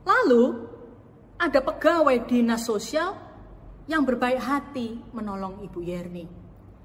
[0.07, 0.43] Lalu,
[1.39, 3.15] ada pegawai dinas sosial
[3.87, 6.27] yang berbaik hati menolong Ibu Yerni.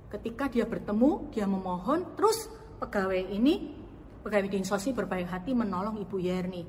[0.06, 2.46] Ketika dia bertemu, dia memohon, terus
[2.78, 3.74] pegawai ini,
[4.22, 6.62] pegawai dinas sosial berbaik hati menolong Ibu Yerni.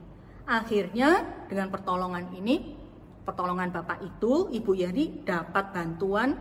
[0.49, 2.73] Akhirnya dengan pertolongan ini,
[3.21, 6.33] pertolongan Bapak itu, Ibu Yerni dapat bantuan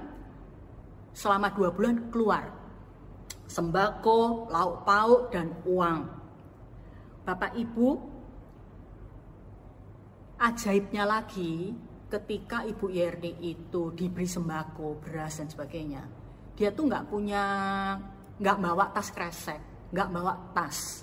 [1.13, 2.45] selama dua bulan keluar.
[3.45, 6.01] Sembako, lauk pauk, dan uang.
[7.29, 8.14] Bapak Ibu,
[10.39, 11.75] ajaibnya lagi
[12.11, 16.03] ketika Ibu Yerni itu diberi sembako, beras dan sebagainya.
[16.55, 17.45] Dia tuh nggak punya,
[18.39, 21.03] nggak bawa tas kresek, nggak bawa tas.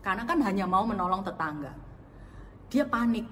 [0.00, 1.72] Karena kan hanya mau menolong tetangga.
[2.68, 3.26] Dia panik.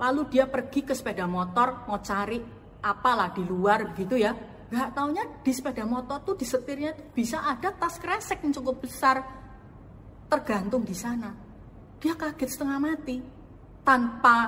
[0.00, 2.40] Lalu dia pergi ke sepeda motor mau cari
[2.80, 4.32] apalah di luar begitu ya.
[4.70, 8.86] Gak taunya di sepeda motor tuh di setirnya tuh bisa ada tas kresek yang cukup
[8.86, 9.18] besar
[10.30, 11.34] tergantung di sana.
[12.00, 13.39] Dia kaget setengah mati.
[13.90, 14.38] Tanpa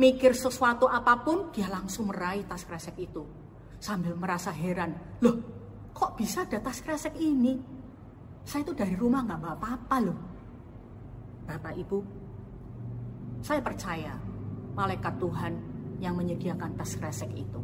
[0.00, 3.20] mikir sesuatu apa pun, dia langsung meraih tas kresek itu.
[3.76, 5.36] Sambil merasa heran, loh
[5.92, 7.52] kok bisa ada tas kresek ini?
[8.48, 10.18] Saya itu dari rumah nggak bawa apa-apa loh.
[11.44, 11.98] Bapak Ibu,
[13.44, 14.16] saya percaya
[14.72, 15.52] malaikat Tuhan
[16.00, 17.60] yang menyediakan tas kresek itu.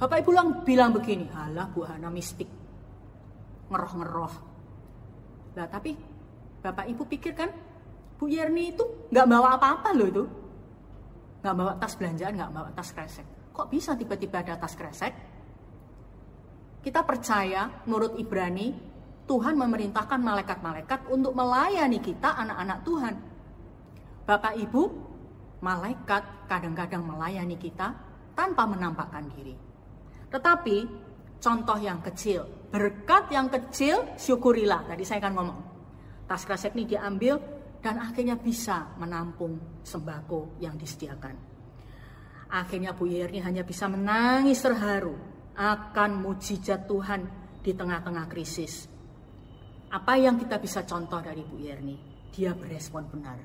[0.00, 2.48] Bapak Ibu lang bilang begini, halah Bu Hana mistik,
[3.68, 4.34] ngeroh-ngeroh.
[5.60, 5.92] Nah tapi
[6.64, 7.52] Bapak Ibu pikir kan,
[8.16, 10.37] Bu Yerni itu nggak bawa apa-apa loh itu.
[11.38, 13.26] Nggak bawa tas belanjaan, nggak bawa tas kresek.
[13.54, 15.12] Kok bisa tiba-tiba ada tas kresek?
[16.82, 18.74] Kita percaya menurut Ibrani,
[19.28, 23.14] Tuhan memerintahkan malaikat-malaikat untuk melayani kita anak-anak Tuhan.
[24.24, 24.82] Bapak Ibu,
[25.60, 27.92] malaikat kadang-kadang melayani kita
[28.32, 29.58] tanpa menampakkan diri.
[30.30, 30.76] Tetapi
[31.42, 34.86] contoh yang kecil, berkat yang kecil syukurilah.
[34.86, 35.60] Tadi saya kan ngomong.
[36.28, 37.40] Tas kresek ini diambil
[37.78, 41.34] dan akhirnya bisa menampung sembako yang disediakan.
[42.48, 45.14] Akhirnya Bu Yerni hanya bisa menangis terharu
[45.58, 47.20] akan mujizat Tuhan
[47.60, 48.88] di tengah-tengah krisis.
[49.88, 51.96] Apa yang kita bisa contoh dari Bu Yerni?
[52.32, 53.38] Dia berespon benar.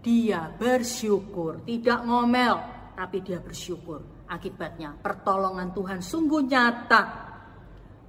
[0.00, 2.56] Dia bersyukur, tidak ngomel,
[2.96, 7.02] tapi dia bersyukur Akibatnya pertolongan Tuhan sungguh nyata.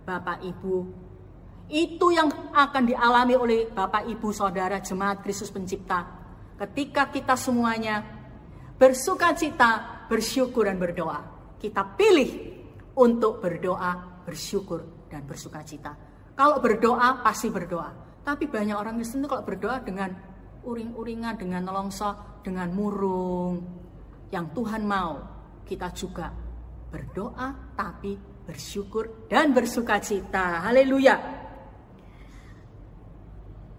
[0.06, 0.76] Bapak Ibu,
[1.72, 6.04] itu yang akan dialami oleh Bapak Ibu Saudara Jemaat Kristus Pencipta.
[6.60, 8.04] Ketika kita semuanya
[8.76, 11.24] bersuka cita, bersyukur dan berdoa.
[11.56, 12.30] Kita pilih
[13.00, 15.96] untuk berdoa, bersyukur dan bersuka cita.
[16.36, 18.20] Kalau berdoa pasti berdoa.
[18.22, 20.14] Tapi banyak orang Kristen itu kalau berdoa dengan
[20.62, 23.64] uring-uringan, dengan nolongso, dengan murung.
[24.30, 25.18] Yang Tuhan mau
[25.66, 26.30] kita juga
[26.92, 30.62] berdoa tapi bersyukur dan bersuka cita.
[30.68, 31.41] Haleluya.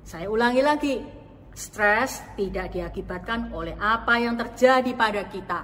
[0.02, 0.94] Saya ulangi lagi,
[1.54, 5.60] stres tidak diakibatkan oleh apa yang terjadi pada kita,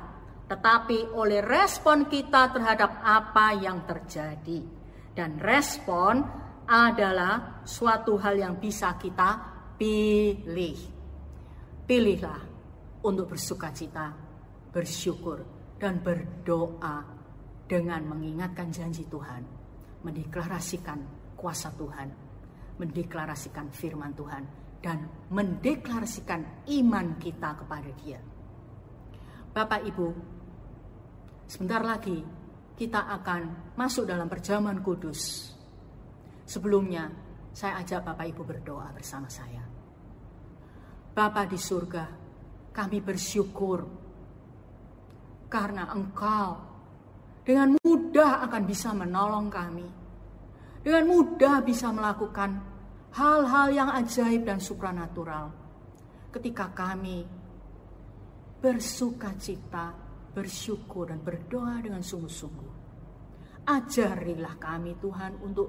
[0.46, 4.62] tetapi oleh respon kita terhadap apa yang terjadi.
[5.10, 6.22] Dan respon
[6.70, 9.30] adalah suatu hal yang bisa kita
[9.74, 10.78] pilih.
[11.82, 12.40] Pilihlah
[13.02, 14.14] untuk bersuka cita,
[14.70, 15.42] bersyukur,
[15.82, 17.02] dan berdoa
[17.66, 19.42] dengan mengingatkan janji Tuhan,
[20.06, 22.27] mendeklarasikan kuasa Tuhan,
[22.78, 24.44] mendeklarasikan firman Tuhan,
[24.78, 28.20] dan mendeklarasikan iman kita kepada Dia.
[29.50, 30.08] Bapak Ibu,
[31.50, 32.22] sebentar lagi
[32.78, 35.50] kita akan masuk dalam perjamuan kudus.
[36.46, 37.10] Sebelumnya,
[37.50, 39.66] saya ajak Bapak Ibu berdoa bersama saya.
[41.10, 42.06] Bapa di surga,
[42.70, 43.82] kami bersyukur
[45.50, 46.54] karena engkau
[47.42, 49.88] dengan mudah akan bisa menolong kami.
[50.78, 52.67] Dengan mudah bisa melakukan
[53.18, 55.50] hal-hal yang ajaib dan supranatural.
[56.30, 57.26] Ketika kami
[58.62, 59.90] bersuka cita,
[60.30, 62.72] bersyukur dan berdoa dengan sungguh-sungguh.
[63.66, 65.68] Ajarilah kami Tuhan untuk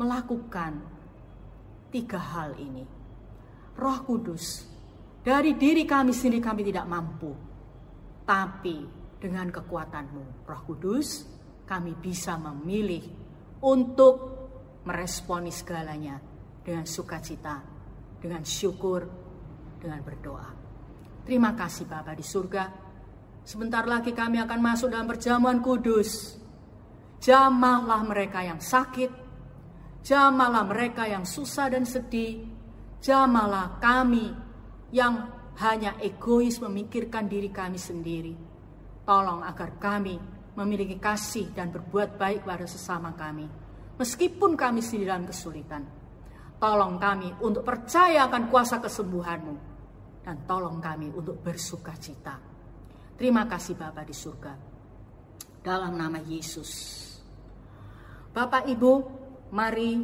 [0.00, 0.72] melakukan
[1.92, 2.84] tiga hal ini.
[3.76, 4.64] Roh Kudus,
[5.20, 7.46] dari diri kami sendiri kami tidak mampu
[8.26, 8.82] tapi
[9.22, 11.24] dengan kekuatanmu, Roh Kudus,
[11.62, 13.06] kami bisa memilih
[13.62, 14.35] untuk
[14.86, 16.16] meresponi segalanya
[16.62, 17.62] dengan sukacita,
[18.22, 19.02] dengan syukur,
[19.82, 20.48] dengan berdoa.
[21.26, 22.64] Terima kasih Bapa di surga.
[23.46, 26.38] Sebentar lagi kami akan masuk dalam perjamuan kudus.
[27.18, 29.10] Jamahlah mereka yang sakit,
[30.06, 32.46] jamahlah mereka yang susah dan sedih,
[33.02, 34.30] jamahlah kami
[34.94, 38.34] yang hanya egois memikirkan diri kami sendiri.
[39.06, 40.18] Tolong agar kami
[40.54, 43.48] memiliki kasih dan berbuat baik pada sesama kami,
[43.96, 45.82] meskipun kami sendiri dalam kesulitan.
[46.56, 49.54] Tolong kami untuk percaya akan kuasa kesembuhanmu,
[50.24, 52.40] dan tolong kami untuk bersuka cita.
[53.16, 54.52] Terima kasih Bapak di surga.
[55.60, 56.70] Dalam nama Yesus.
[58.32, 58.92] Bapak Ibu,
[59.52, 60.00] mari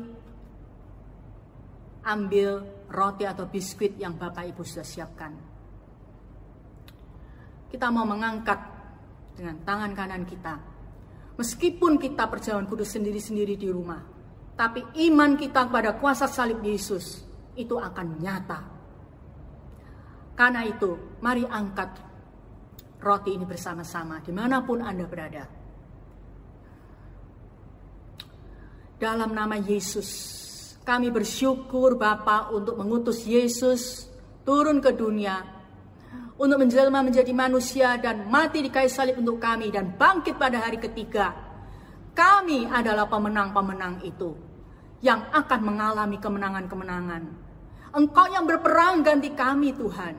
[2.03, 2.51] ambil
[2.91, 5.33] roti atau biskuit yang Bapak Ibu sudah siapkan.
[7.73, 8.61] Kita mau mengangkat
[9.33, 10.72] dengan tangan kanan kita.
[11.37, 14.05] Meskipun kita perjalanan kudus sendiri-sendiri di rumah,
[14.53, 17.25] tapi iman kita kepada kuasa salib Yesus
[17.57, 18.61] itu akan nyata.
[20.37, 21.93] Karena itu, mari angkat
[23.01, 25.45] roti ini bersama-sama di mana pun Anda berada.
[29.01, 30.09] Dalam nama Yesus,
[30.87, 34.07] kami bersyukur Bapa untuk mengutus Yesus
[34.47, 35.62] turun ke dunia
[36.43, 40.83] untuk menjelma menjadi manusia dan mati di kayu salib untuk kami dan bangkit pada hari
[40.83, 41.31] ketiga.
[42.11, 44.35] Kami adalah pemenang-pemenang itu
[45.07, 47.23] yang akan mengalami kemenangan-kemenangan.
[47.95, 50.15] Engkau yang berperang ganti kami Tuhan.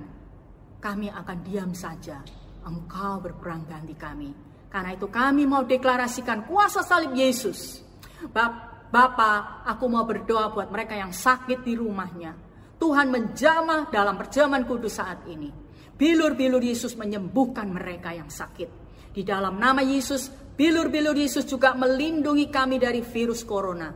[0.79, 2.23] Kami akan diam saja.
[2.63, 4.31] Engkau berperang ganti kami.
[4.71, 7.83] Karena itu kami mau deklarasikan kuasa salib Yesus.
[8.31, 12.37] Bapak Bapak, aku mau berdoa buat mereka yang sakit di rumahnya.
[12.77, 15.62] Tuhan menjamah dalam perjamuan kudus saat ini.
[16.03, 18.67] Bilur-bilur Yesus menyembuhkan mereka yang sakit.
[19.15, 23.87] Di dalam nama Yesus, bilur-bilur Yesus juga melindungi kami dari virus corona.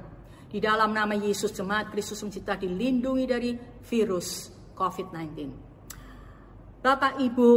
[0.48, 3.52] Di dalam nama Yesus, jemaat Kristus mencipta dilindungi dari
[3.84, 5.28] virus COVID-19.
[6.80, 7.52] Bapak Ibu,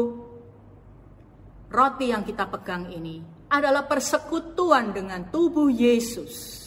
[1.71, 3.23] roti yang kita pegang ini
[3.55, 6.61] adalah persekutuan dengan tubuh Yesus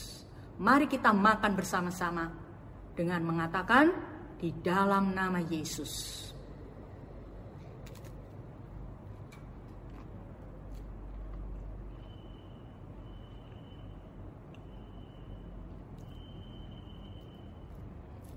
[0.63, 2.29] Mari kita makan bersama-sama
[2.93, 3.89] dengan mengatakan
[4.38, 6.29] di dalam nama Yesus.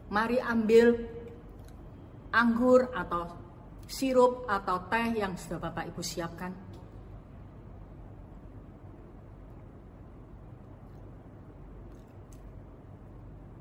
[0.07, 0.95] Mari ambil
[2.31, 3.27] anggur atau
[3.87, 6.53] sirup atau teh yang sudah Bapak Ibu siapkan.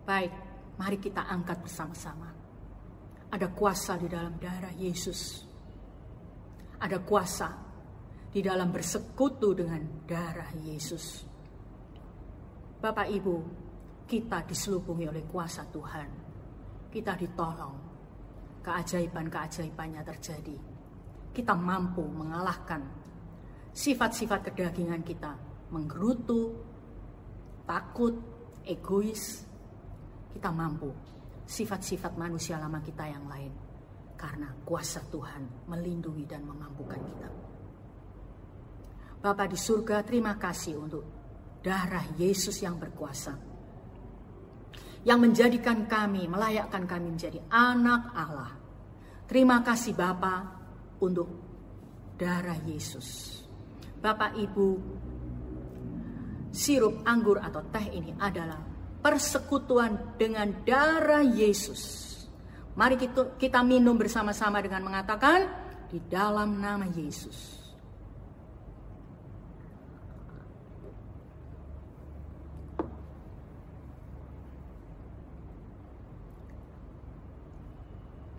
[0.05, 0.33] Baik,
[0.77, 2.29] mari kita angkat bersama-sama.
[3.33, 5.41] Ada kuasa di dalam darah Yesus.
[6.77, 7.49] Ada kuasa
[8.29, 11.25] di dalam bersekutu dengan darah Yesus.
[12.77, 13.35] Bapak Ibu,
[14.05, 16.24] kita diselubungi oleh kuasa Tuhan.
[16.95, 17.75] Kita ditolong.
[18.63, 20.55] Keajaiban-keajaibannya terjadi.
[21.35, 22.79] Kita mampu mengalahkan
[23.75, 25.35] sifat-sifat kedagingan kita.
[25.75, 26.55] Menggerutu,
[27.67, 28.15] takut,
[28.63, 29.43] egois,
[30.31, 30.87] kita mampu
[31.45, 33.53] sifat-sifat manusia lama kita yang lain
[34.17, 37.29] karena kuasa Tuhan melindungi dan memampukan kita.
[39.21, 41.03] Bapa di surga, terima kasih untuk
[41.61, 43.54] darah Yesus yang berkuasa.
[45.05, 48.51] Yang menjadikan kami, melayakkan kami menjadi anak Allah.
[49.29, 50.49] Terima kasih Bapa
[50.97, 51.29] untuk
[52.17, 53.39] darah Yesus.
[54.01, 54.69] Bapak Ibu,
[56.49, 58.57] sirup anggur atau teh ini adalah
[59.05, 62.13] persekutuan dengan darah Yesus.
[62.73, 65.47] Mari kita, kita minum bersama-sama dengan mengatakan
[65.87, 67.54] di dalam nama Yesus.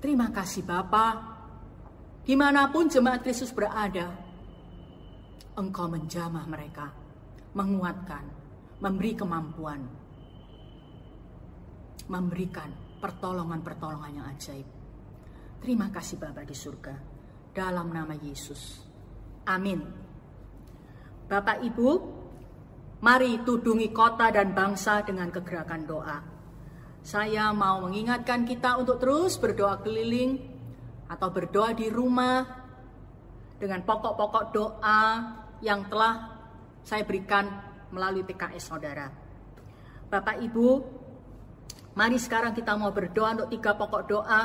[0.07, 1.19] Terima kasih Bapa.
[2.23, 4.15] Di mana pun jemaat Kristus berada,
[5.59, 6.95] Engkau menjamah mereka,
[7.59, 8.23] menguatkan,
[8.79, 9.83] memberi kemampuan,
[12.07, 12.71] memberikan
[13.03, 14.69] pertolongan-pertolongan yang ajaib.
[15.59, 16.95] Terima kasih Bapa di surga.
[17.51, 18.87] Dalam nama Yesus.
[19.51, 19.83] Amin.
[21.27, 21.91] Bapak Ibu,
[23.03, 26.36] mari tudungi kota dan bangsa dengan kegerakan doa.
[27.07, 30.43] Saya mau mengingatkan kita untuk terus berdoa keliling
[31.07, 32.43] atau berdoa di rumah
[33.63, 35.03] dengan pokok-pokok doa
[35.63, 36.35] yang telah
[36.83, 37.47] saya berikan
[37.95, 39.07] melalui PKS Saudara.
[40.11, 40.69] Bapak Ibu,
[41.97, 44.43] Mari sekarang kita mau berdoa untuk tiga pokok doa.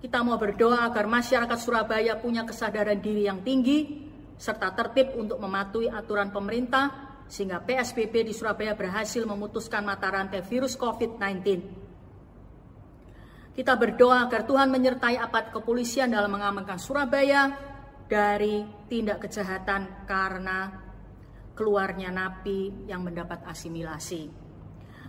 [0.00, 4.08] Kita mau berdoa agar masyarakat Surabaya punya kesadaran diri yang tinggi,
[4.40, 10.78] serta tertib untuk mematuhi aturan pemerintah, sehingga PSBB di Surabaya berhasil memutuskan mata rantai virus
[10.78, 11.34] COVID-19.
[13.56, 17.56] Kita berdoa agar Tuhan menyertai aparat kepolisian dalam mengamankan Surabaya
[18.04, 20.70] dari tindak kejahatan karena
[21.56, 24.28] keluarnya napi yang mendapat asimilasi.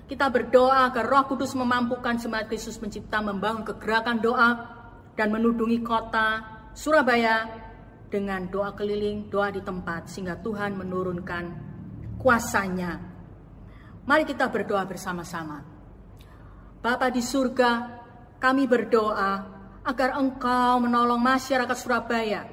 [0.07, 4.49] Kita berdoa agar Roh Kudus memampukan jemaat Kristus mencipta membangun kegerakan doa
[5.19, 6.39] dan menudungi kota
[6.71, 7.51] Surabaya
[8.07, 11.66] dengan doa keliling, doa di tempat sehingga Tuhan menurunkan
[12.27, 12.99] kuasanya.
[14.03, 15.63] Mari kita berdoa bersama-sama.
[16.83, 18.03] Bapa di surga,
[18.35, 19.31] kami berdoa
[19.87, 22.43] agar Engkau menolong masyarakat Surabaya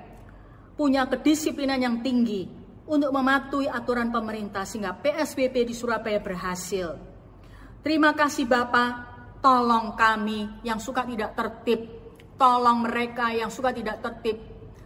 [0.78, 2.46] punya kedisiplinan yang tinggi
[2.86, 6.94] untuk mematuhi aturan pemerintah sehingga PSBB di Surabaya berhasil.
[7.82, 8.90] Terima kasih Bapak,
[9.42, 11.82] tolong kami yang suka tidak tertib,
[12.38, 14.38] tolong mereka yang suka tidak tertib,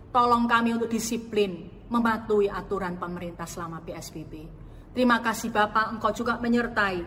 [0.08, 4.67] tolong kami untuk disiplin mematuhi aturan pemerintah selama PSBB.
[4.98, 6.98] Terima kasih Bapak, Engkau juga menyertai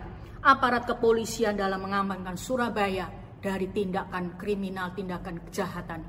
[0.48, 6.00] aparat kepolisian dalam mengamankan Surabaya dari tindakan kriminal, tindakan kejahatan.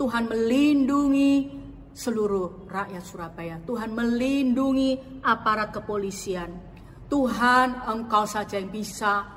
[0.00, 1.52] Tuhan melindungi
[1.92, 3.60] seluruh rakyat Surabaya.
[3.68, 6.56] Tuhan melindungi aparat kepolisian.
[7.04, 9.28] Tuhan engkau saja yang bisa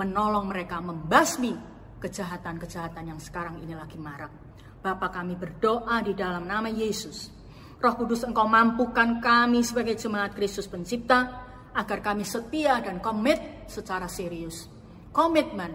[0.00, 1.52] menolong mereka membasmi
[2.00, 4.32] kejahatan-kejahatan yang sekarang ini lagi marak.
[4.80, 7.42] Bapak kami berdoa di dalam nama Yesus.
[7.82, 11.41] Roh Kudus engkau mampukan kami sebagai jemaat Kristus pencipta
[11.72, 14.68] agar kami setia dan komit secara serius.
[15.12, 15.72] Komitmen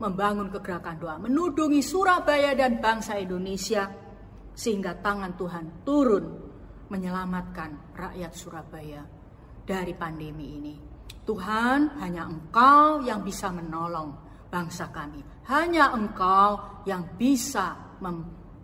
[0.00, 3.90] membangun kegerakan doa, menudungi Surabaya dan bangsa Indonesia
[4.56, 6.24] sehingga tangan Tuhan turun
[6.90, 9.02] menyelamatkan rakyat Surabaya
[9.62, 10.74] dari pandemi ini.
[11.22, 14.10] Tuhan, hanya Engkau yang bisa menolong
[14.50, 15.22] bangsa kami.
[15.46, 17.94] Hanya Engkau yang bisa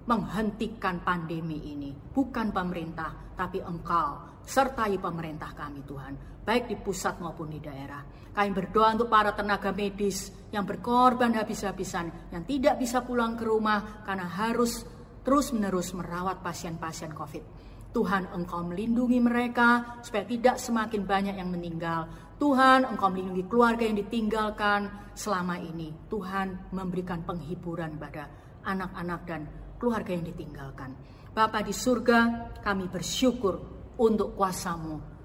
[0.07, 7.51] menghentikan pandemi ini, bukan pemerintah, tapi Engkau sertai pemerintah kami Tuhan baik di pusat maupun
[7.51, 8.07] di daerah.
[8.31, 14.07] Kami berdoa untuk para tenaga medis yang berkorban habis-habisan, yang tidak bisa pulang ke rumah
[14.07, 14.87] karena harus
[15.27, 17.45] terus-menerus merawat pasien-pasien COVID.
[17.91, 22.07] Tuhan engkau melindungi mereka supaya tidak semakin banyak yang meninggal.
[22.37, 25.91] Tuhan engkau melindungi keluarga yang ditinggalkan selama ini.
[26.07, 28.29] Tuhan memberikan penghiburan pada
[28.69, 29.43] anak-anak dan
[29.77, 30.93] keluarga yang ditinggalkan.
[31.33, 33.55] Bapa di surga, kami bersyukur
[34.01, 35.17] untuk kuasamu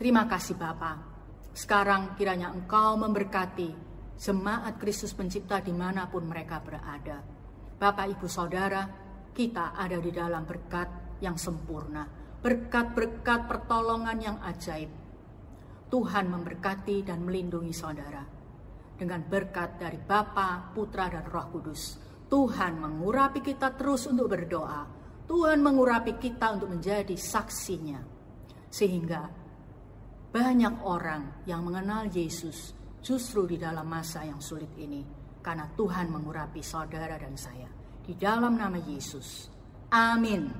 [0.00, 0.96] Terima kasih Bapa.
[1.52, 3.68] Sekarang kiranya Engkau memberkati
[4.16, 7.20] jemaat Kristus pencipta di mana pun mereka berada.
[7.76, 8.80] Bapak, Ibu, Saudara,
[9.28, 12.08] kita ada di dalam berkat yang sempurna.
[12.40, 14.88] Berkat-berkat pertolongan yang ajaib.
[15.92, 18.24] Tuhan memberkati dan melindungi saudara.
[18.96, 22.00] Dengan berkat dari Bapa, Putra, dan Roh Kudus.
[22.30, 24.86] Tuhan mengurapi kita terus untuk berdoa.
[25.26, 27.98] Tuhan mengurapi kita untuk menjadi saksinya.
[28.70, 29.26] Sehingga
[30.30, 32.70] banyak orang yang mengenal Yesus
[33.02, 35.02] justru di dalam masa yang sulit ini
[35.42, 37.66] karena Tuhan mengurapi saudara dan saya.
[38.06, 39.50] Di dalam nama Yesus.
[39.90, 40.54] Amin.